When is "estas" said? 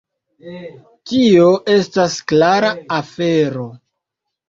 1.75-2.19